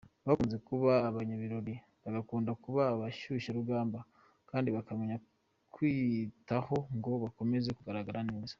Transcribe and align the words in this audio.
Bakunze 0.27 0.57
kuba 0.67 0.91
abanyabirori, 1.09 1.73
bagakunda 2.03 2.51
kuba 2.63 2.81
abashyushya 2.93 3.51
rugamba 3.59 3.99
kandi 4.49 4.67
bakamenya 4.75 5.17
kwiyitaho 5.73 6.75
ngo 6.97 7.11
bakomeze 7.23 7.69
kugaragara 7.77 8.21
neza. 8.29 8.49